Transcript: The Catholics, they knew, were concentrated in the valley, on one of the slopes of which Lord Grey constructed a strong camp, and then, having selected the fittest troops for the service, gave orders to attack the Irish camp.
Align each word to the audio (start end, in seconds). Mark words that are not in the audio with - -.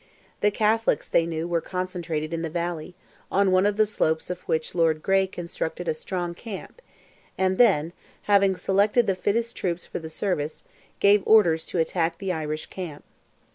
The 0.39 0.49
Catholics, 0.49 1.07
they 1.07 1.27
knew, 1.27 1.47
were 1.47 1.61
concentrated 1.61 2.33
in 2.33 2.41
the 2.41 2.49
valley, 2.49 2.95
on 3.31 3.51
one 3.51 3.67
of 3.67 3.77
the 3.77 3.85
slopes 3.85 4.31
of 4.31 4.39
which 4.47 4.73
Lord 4.73 5.03
Grey 5.03 5.27
constructed 5.27 5.87
a 5.87 5.93
strong 5.93 6.33
camp, 6.33 6.81
and 7.37 7.59
then, 7.59 7.93
having 8.23 8.55
selected 8.57 9.05
the 9.05 9.13
fittest 9.13 9.55
troops 9.55 9.85
for 9.85 9.99
the 9.99 10.09
service, 10.09 10.63
gave 10.99 11.21
orders 11.27 11.67
to 11.67 11.77
attack 11.77 12.17
the 12.17 12.33
Irish 12.33 12.65
camp. 12.65 13.03